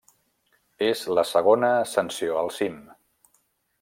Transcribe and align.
És 0.87 1.03
la 1.19 1.25
segona 1.33 1.71
ascensió 1.83 2.41
al 2.41 2.51
cim. 2.57 2.81